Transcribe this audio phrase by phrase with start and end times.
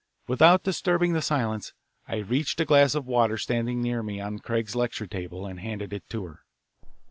[0.27, 1.73] Without disturbing the silence,
[2.07, 5.93] I reached a glass of water standing near me on Craig's lecture table and handed
[5.93, 6.39] it to her.